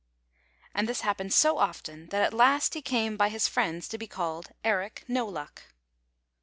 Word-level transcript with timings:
And 0.73 0.89
this 0.89 1.01
happened 1.01 1.31
so 1.31 1.59
often 1.59 2.07
that 2.07 2.23
at 2.23 2.33
last 2.33 2.73
he 2.73 2.81
came 2.81 3.17
by 3.17 3.29
his 3.29 3.47
friends 3.47 3.87
to 3.89 3.99
be 3.99 4.07
called 4.07 4.49
Eric 4.63 5.03
No 5.07 5.27
Luck. 5.27 5.65